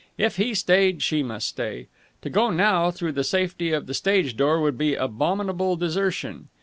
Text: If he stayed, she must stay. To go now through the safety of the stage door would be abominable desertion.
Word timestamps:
If 0.17 0.37
he 0.37 0.55
stayed, 0.55 1.03
she 1.03 1.21
must 1.21 1.47
stay. 1.47 1.85
To 2.23 2.31
go 2.31 2.49
now 2.49 2.89
through 2.89 3.11
the 3.11 3.23
safety 3.23 3.71
of 3.71 3.85
the 3.85 3.93
stage 3.93 4.35
door 4.35 4.59
would 4.59 4.75
be 4.75 4.95
abominable 4.95 5.75
desertion. 5.75 6.47